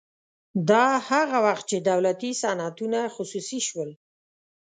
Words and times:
دا 0.69 0.85
هغه 1.09 1.37
وخت 1.45 1.65
چې 1.71 1.77
دولتي 1.89 2.31
صنعتونه 2.41 2.99
خصوصي 3.15 3.59
شول 3.67 3.89